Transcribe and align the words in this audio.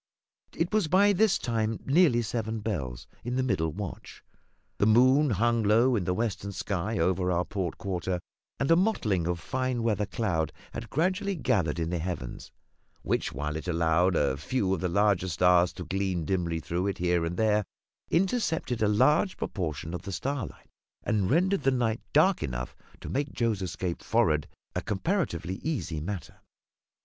It 0.57 0.73
was 0.73 0.87
by 0.87 1.13
this 1.13 1.37
time 1.37 1.77
nearly 1.85 2.23
seven 2.23 2.61
bells 2.61 3.05
in 3.23 3.35
the 3.35 3.43
middle 3.43 3.71
watch; 3.71 4.23
the 4.79 4.87
moon 4.87 5.29
hung 5.29 5.61
low 5.61 5.95
in 5.95 6.05
the 6.05 6.13
western 6.15 6.51
sky 6.51 6.97
over 6.97 7.31
our 7.31 7.45
port 7.45 7.77
quarter, 7.77 8.19
and 8.59 8.71
a 8.71 8.75
mottling 8.75 9.27
of 9.27 9.39
fine 9.39 9.83
weather 9.83 10.07
cloud 10.07 10.51
had 10.73 10.89
gradually 10.89 11.35
gathered 11.35 11.77
in 11.77 11.91
the 11.91 11.99
heavens, 11.99 12.51
which, 13.03 13.31
while 13.31 13.55
it 13.55 13.67
allowed 13.67 14.15
a 14.15 14.37
few 14.37 14.73
of 14.73 14.79
the 14.81 14.89
larger 14.89 15.27
stars 15.27 15.71
to 15.73 15.83
gleam 15.85 16.25
dimly 16.25 16.59
through 16.59 16.87
it 16.87 16.97
here 16.97 17.23
and 17.23 17.37
there, 17.37 17.63
intercepted 18.09 18.81
a 18.81 18.87
large 18.87 19.37
proportion 19.37 19.93
of 19.93 20.01
the 20.01 20.11
starlight, 20.11 20.71
and 21.03 21.29
rendered 21.29 21.61
the 21.61 21.69
night 21.69 22.01
dark 22.11 22.41
enough 22.41 22.75
to 23.01 23.07
make 23.07 23.33
Joe's 23.33 23.61
escape 23.61 24.01
forward 24.01 24.47
a 24.73 24.81
comparatively 24.81 25.57
easy 25.61 25.99
matter. 26.01 26.37